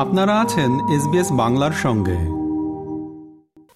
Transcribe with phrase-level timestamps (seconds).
[0.00, 2.18] আপনারা আছেন এসবিএস বাংলার সঙ্গে।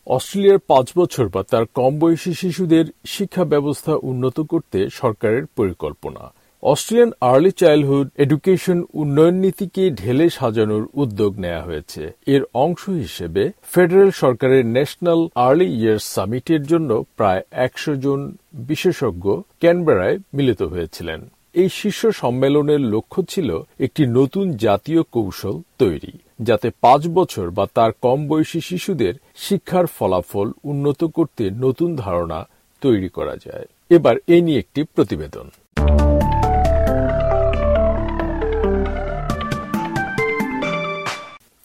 [0.06, 6.32] অস্ট্রেলিয়ার পাঁচ বছর বা তার কম বয়সী শিশুদের শিক্ষা ব্যবস্থা উন্নত করতে সরকারের পরিকল্পনা।
[6.62, 14.10] অস্ট্রেলিয়ান আর্লি চাইল্ডহুড এডুকেশন উন্নয়ন নীতিকে ঢেলে সাজানোর উদ্যোগ নেওয়া হয়েছে। এর অংশ হিসেবে ফেডারেল
[14.10, 22.06] সরকারের ন্যাশনাল আর্লি ইয়ার্স সামিটের জন্য প্রায় একশো জন বিশেষজ্ঞ ক্যানবেরায় মিলিত হয়েছিলেন। এই শীর্ষ
[22.06, 28.60] সম্মেলনের লক্ষ্য ছিল একটি নতুন জাতীয় কৌশল তৈরি, যাতে পাঁচ বছর বা তার কম বয়সী
[28.60, 32.48] শিশুদের শিক্ষার ফলাফল উন্নত করতে নতুন ধারণা
[32.80, 35.50] তৈরি করা যায়। এবার এ নিয়ে একটি প্রতিবেদন।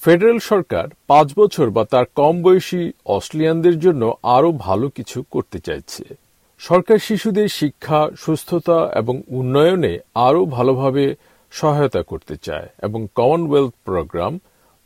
[0.01, 6.28] ফেডারেল সরকার পাঁচ বছর বা তার কম বয়সী অস্ট্রেলিয়ানদের জন্য আরও ভালো কিছু করতে চাইছে।
[6.59, 11.15] সরকার শিশুদের শিক্ষা, সুস্থতা এবং উন্নয়নে আরও ভালোভাবে
[11.51, 14.39] সহায়তা করতে চায় এবং কমনওয়েলথ প্রোগ্রাম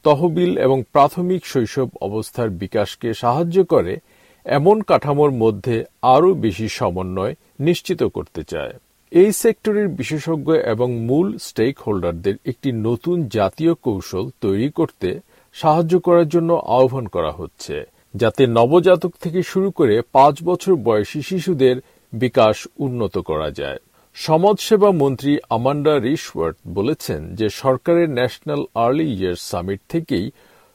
[0.04, 4.00] তহবিল এবং প্রাথমিক শৈশব অবস্থার বিকাশকে সাহায্য করে
[4.46, 8.74] এমন কাঠামোর মধ্যে আরও বেশি সমন্বয় নিশ্চিত করতে চায়।
[9.12, 15.20] এই সেক্টরের বিশেষজ্ঞ এবং মূল স্টেক হোল্ডারদের একটি নতুন জাতীয় কৌশল তৈরি করতে
[15.54, 21.76] সাহায্য করার জন্য আহ্বান করা হচ্ছে। যাতে নবজাতক থেকে শুরু করে পাঁচ বছর বয়সী শিশুদের
[22.14, 23.80] বিকাশ উন্নত করা যায়
[24.16, 30.26] সমাজসেবা মন্ত্রী আমান্ডা রিশওয়ার্থ বলেছেন যে সরকারের ন্যাশনাল আর্লি ইয়ার্স সামিট থেকেই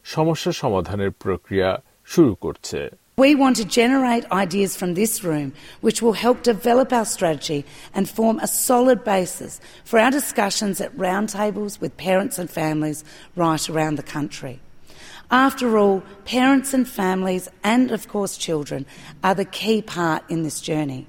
[0.05, 1.71] সমস্যা সমাধানের প্রক্রিয়া
[2.07, 2.81] শুরু করছে
[3.19, 5.49] We want to generate ideas from this room
[5.87, 7.61] which will help develop our strategy
[7.97, 9.53] and form a solid basis
[9.89, 12.99] for our discussions at roundtables with parents and families
[13.37, 14.55] right around the country.
[15.31, 18.87] After all, parents and families, and of course children,
[19.23, 21.07] are the key part in this journey.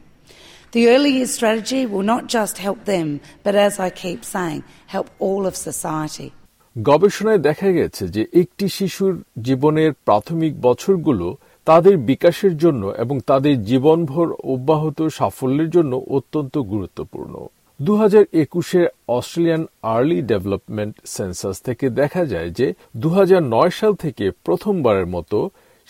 [0.73, 5.09] The early years strategy will not just help them, but as I keep saying, help
[5.19, 6.29] all of society.
[6.75, 9.13] গবেষণায় দেখা গেছে যে একটি শিশুর
[9.47, 11.27] জীবনের প্রাথমিক বছরগুলো
[11.67, 17.33] তাদের বিকাশের জন্য এবং তাদের জীবনভর অব্যাহত সাফল্যের জন্য অত্যন্ত গুরুত্বপূর্ণ
[17.79, 22.67] দু হাজার একুশের অস্ট্রেলিয়ান আর্লি ডেভেলপমেন্ট সেন্সাস থেকে দেখা যায় যে
[22.97, 25.37] দু হাজার নয় সাল থেকে প্রথমবারের মতো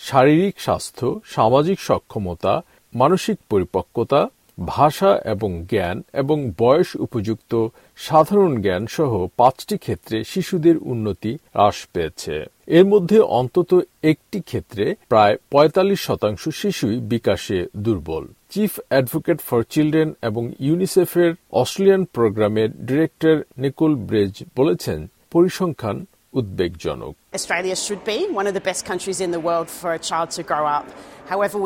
[0.00, 2.52] শারীরিক স্বাস্থ্য, সামাজিক সক্ষমতা,
[2.94, 4.20] মানসিক পরিপক্কতা
[4.66, 12.44] ভাষা এবং জ্ঞান এবং বয়স উপযুক্ত সাধারণ জ্ঞান সহ পাঁচটি ক্ষেত্রে শিশুদের উন্নতি হ্রাস পেয়েছে।
[12.66, 20.12] এর মধ্যে অন্তত একটি ক্ষেত্রে প্রায় ৪৫ শতাংশ শিশুই বিকাশে দুর্বল। চিফ অ্যাডভোকেট ফর চিলড্রেন
[20.22, 26.06] এবং ইউনিসেফের অস্ট্রেলিয়ান প্রোগ্রামের ডিরেক্টর নিকোল ব্রেজ বলেছেন, পরিসংখ্যান
[26.38, 30.66] উদ্বেগজনক। Australia should be one of best countries in world for a child to grow
[30.78, 30.84] up
[31.30, 31.60] however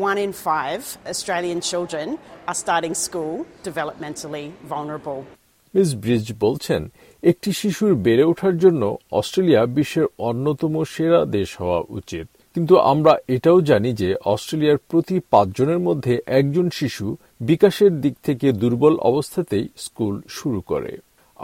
[0.00, 0.76] one in five
[1.12, 2.08] Australian children
[2.48, 3.32] are starting school
[3.66, 5.18] developmentally vulnerable
[5.74, 6.82] Miss Bridge বলছেন
[7.22, 8.82] একটি শিশুর বেড়ে ওঠার জন্য
[9.20, 15.78] অস্ট্রেলিয়া বিশ্বের অন্যতম সেরা দেশ হওয়া উচিত। কিন্তু আমরা এটাও জানি যে অস্ট্রেলিয়ার প্রতি পাঁচজনের
[15.78, 17.06] মধ্যে একজন শিশু
[17.40, 20.92] বিকাশের দিক থেকে দুর্বল অবস্থাতেই স্কুল শুরু করে।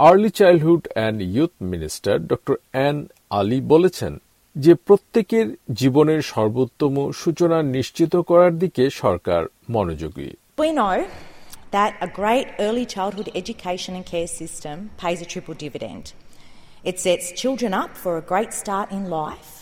[0.06, 2.32] Early childhood and youth minister Dr
[2.74, 2.96] Anne
[3.38, 4.12] Aly বলেছেন
[4.56, 5.46] যে প্রত্যেকের
[5.80, 9.42] জীবনের সর্বোত্তম সূচনা নিশ্চিত করার দিকে সরকার
[9.74, 10.28] মনোযোগী
[11.76, 16.04] that a great early childhood education and care system pays a triple dividend.
[16.90, 19.52] It sets children up for a great start in life,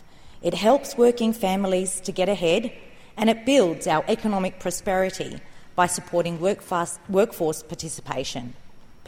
[0.49, 2.63] it helps working families to get ahead,
[3.19, 5.33] and it builds our economic prosperity
[5.79, 8.45] by supporting workforce, workforce participation,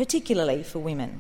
[0.02, 1.12] particularly for women.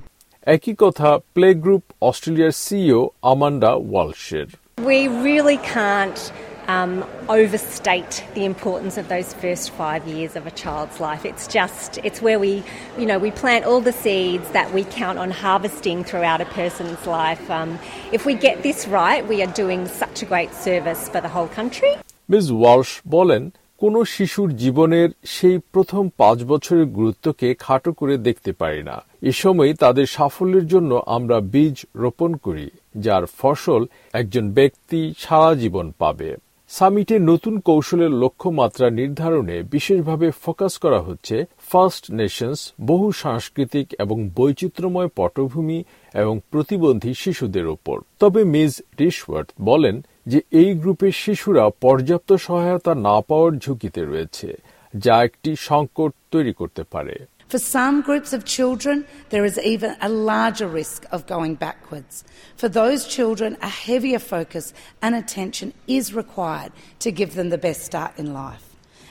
[0.55, 2.99] একই কথা play group অস্ট্রেলিয়ার CEO
[3.31, 4.47] Amanda ওয়ালশের
[4.91, 4.99] We
[5.29, 6.19] really can't
[6.67, 6.93] um,
[7.29, 11.23] overstate the importance of those first five years of a child's life.
[11.25, 12.53] It's just, it's where we,
[12.97, 17.05] you know, we plant all the seeds that we count on harvesting throughout a person's
[17.21, 17.49] life.
[17.59, 17.79] Um,
[18.11, 21.49] if we get this right, we are doing such a great service for the whole
[21.59, 21.93] country.
[22.33, 23.43] Ms Walsh বলেন
[23.78, 29.74] কোন শিশুর জীবনের সেই প্রথম পাঁচ বছরের গুরুত্বকে খাটো করে দেখতে পারি না। এ সময়
[29.74, 36.36] তাদের সাফল্যের জন্য আমরা বীজ রোপণ করি, যার ফসল একজন ব্যক্তি সারা জীবন পাবে।
[36.68, 45.08] সামিটে নতুন কৌশলের লক্ষ্যমাত্রা নির্ধারণে বিশেষভাবে ফোকাস করা হচ্ছে ফার্স্ট নেশনস, বহু সাংস্কৃতিক এবং বৈচিত্র্যময়
[45.16, 45.84] পটভূমি
[46.14, 53.16] এবং প্রতিবন্ধী শিশুদের ওপর। তবে মিস রিশওয়ার্থ বলেন যে এই গ্রুপের শিশুরা পর্যাপ্ত সহায়তা না
[53.28, 54.48] পাওয়ার ঝুঁকিতে রয়েছে
[54.94, 57.16] যা একটি সংকট তৈরি করতে পারে
[57.50, 58.96] For some groups of children,
[59.30, 62.14] there is even a larger risk of going backwards.
[62.60, 64.66] For those children, a heavier focus
[65.00, 68.67] and attention is required to give them the best start in life.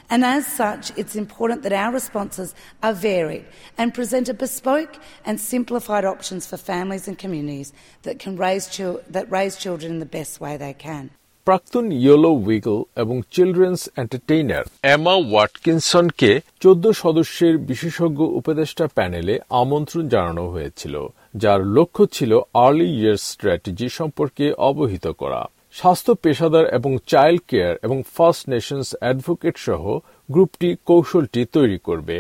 [0.10, 2.50] And as such, it's important that our responses
[2.84, 3.46] are varied
[3.78, 4.94] and present a bespoke
[5.26, 7.74] and simplified options for families and communities
[8.04, 11.06] that can raise, chil- that raise children in the best way they can.
[11.48, 14.64] প্রাক্তন yellow wiggle এবং children's entertainer
[14.96, 16.32] Emma ওয়াটকিনসনকে
[16.62, 20.96] চোদ্দ সদস্যের বিশেষজ্ঞ উপদেষ্টা প্যানেলে আমন্ত্রণ জানানো হয়েছিল
[21.36, 22.32] যার লক্ষ্য ছিল
[22.66, 25.42] আর্লি ইয়ার্স স্ট্র্যাটেজি সম্পর্কে অবহিত করা
[25.78, 29.84] স্বাস্থ্য পেশাদার এবং চাইল্ড কেয়ার এবং ফার্স্ট নেশনস অ্যাডভোকেট সহ
[30.30, 32.18] গ্রুপটি কৌশলটি তৈরি করবে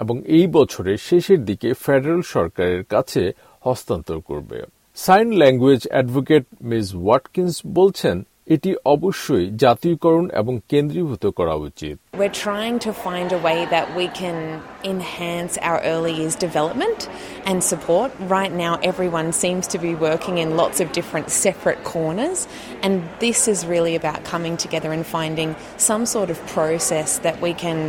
[0.00, 3.22] এবং এই বছরের শেষের দিকে ফেডারেল সরকারের কাছে
[3.62, 4.58] হস্তান্তর করবে।
[4.96, 8.16] Sign language advocate Miss Watkins বলছেন
[8.47, 14.05] এটি অবশ্যই জাতীয়করণ এবং কেন্দ্রীভূত করা উচিত We're trying to find a way that we
[14.21, 14.37] can
[14.93, 16.99] enhance our early years development
[17.49, 18.09] and support.
[18.37, 22.39] Right now, everyone seems to be working in lots of different separate corners,
[22.83, 22.93] and
[23.25, 25.49] this is really about coming together and finding
[25.89, 27.79] some sort of process that we can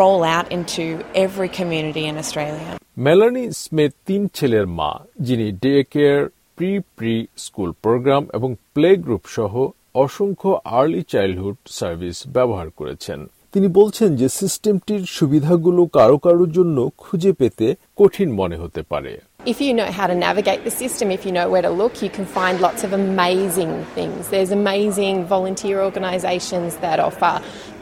[0.00, 0.84] roll out into
[1.24, 2.70] every community in Australia.
[3.08, 4.92] Melanie Smith তিন ছেলের মা
[5.26, 6.20] যিনি day care
[6.57, 9.53] pre pre school program এবং play group সহ
[10.03, 13.19] অসংখ্য early childhood service ব্যবহার করেছেন
[13.53, 17.67] তিনি বলছেন যে সিস্টেমটির সুবিধাগুলো কারও কারোর জন্য খুঁজে পেতে
[17.97, 19.13] কঠিন মনে হতে পারে
[19.53, 22.11] If you know how to navigate the system, if you know where to look, you
[22.17, 24.19] can find lots of amazing things.
[24.33, 27.33] There's amazing volunteer organisations that offer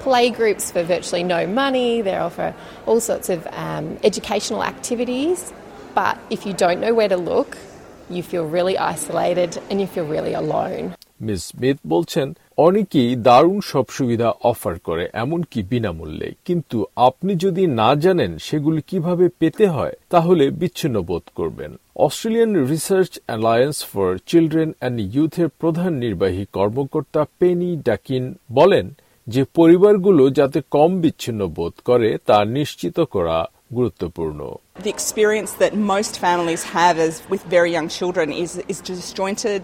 [0.05, 2.49] play groups for virtually no money, they offer
[2.87, 5.39] all sorts of um, educational activities.
[6.01, 7.51] But if you don't know where to look,
[8.17, 10.85] you feel really isolated and you feel really alone.
[11.25, 12.27] Miss Smith বলছেন,
[12.67, 16.77] অনেকেই দারুণ সব সুবিধা offer করে, এমনকি বিনামূল্যে কিন্তু
[17.07, 21.71] আপনি যদি না জানেন সেগুলি কীভাবে পেতে হয়, তাহলে বিচ্ছিন্ন বোধ করবেন
[22.05, 28.23] Australian research alliance for children and ইউথের প্রধান নির্বাহী কর্মকর্তা পেনি ডাকিন
[28.59, 28.85] বলেন
[29.27, 33.37] যে, পরিবারগুলো যাতে কম বিচ্ছিন্ন বোধ করে, তা নিশ্চিত করা
[33.74, 34.40] গুরুত্বপূর্ণ
[34.86, 39.62] The experience that most families have as with very young children is, is disjointed.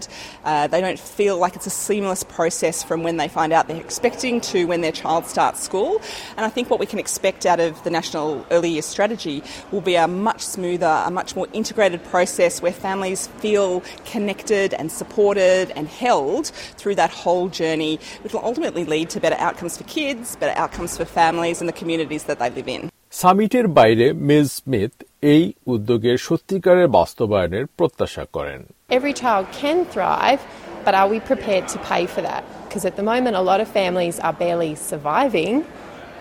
[0.49, 3.87] Uh, they don't feel like it's a seamless process from when they find out they're
[3.89, 5.91] expecting to when their child starts school.
[6.35, 9.37] And I think what we can expect out of the National Early Years Strategy
[9.71, 13.69] will be a much smoother, a much more integrated process where families feel
[14.13, 16.45] connected and supported and held
[16.79, 17.93] through that whole journey,
[18.23, 21.77] which will ultimately lead to better outcomes for kids, better outcomes for families and the
[21.81, 22.83] communities that they live in.
[23.12, 24.92] সামিটের বাইরে miss Smith
[25.32, 28.60] এই উদ্যোগের সত্যিকারের বাস্তবায়নের প্রত্যাশা করেন
[28.90, 30.40] Every child can thrive,
[30.84, 32.42] but are we prepared to pay for that?
[32.64, 35.54] Because at the moment, a lot of families are barely surviving,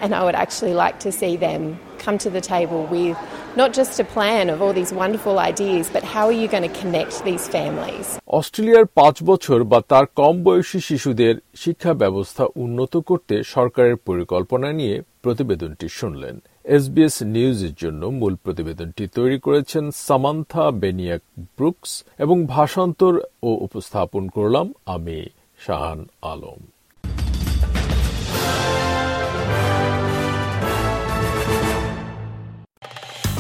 [0.02, 1.62] and I would actually like to see them
[2.00, 3.18] come to the table with
[3.56, 6.76] not just a plan of all these wonderful ideas, but how are you going to
[6.82, 8.06] connect these families?
[8.40, 14.96] অস্ট্রেলিয়ার পাঁচ বছর বা তার কম বয়সী শিশুদের শিক্ষা ব্যবস্থা উন্নত করতে সরকারের পরিকল্পনা নিয়ে
[15.24, 16.36] প্রতিবেদনটি শুনলেন
[16.76, 21.22] এসবিএস নিউজের জন্য মূল প্রতিবেদনটি তৈরি করেছেন সামান্থা বেনিয়াক
[21.58, 25.18] ব্রুকস এবং ভাষান্তর ও উপস্থাপন করলাম আমি
[25.66, 26.60] শাহান আলম।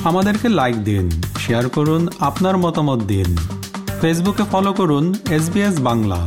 [0.03, 3.29] আমাদেরকে লাইক দিন শেয়ার করুন, আপনার মতামত দিন।
[4.01, 6.19] ফেসবুকে ফলো করুন এস বাংলা।